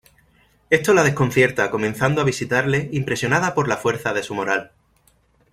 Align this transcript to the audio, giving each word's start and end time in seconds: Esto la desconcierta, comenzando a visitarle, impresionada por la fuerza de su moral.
Esto 0.71 0.95
la 0.95 1.03
desconcierta, 1.03 1.69
comenzando 1.69 2.21
a 2.21 2.23
visitarle, 2.23 2.89
impresionada 2.91 3.53
por 3.53 3.67
la 3.67 3.77
fuerza 3.77 4.13
de 4.15 4.23
su 4.23 4.33
moral. 4.33 4.71